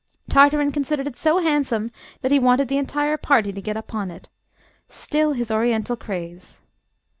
[0.31, 1.91] Tartarin considered it so handsome
[2.21, 4.29] that he wanted the entire party to get upon it.
[4.89, 6.63] Still his Oriental craze!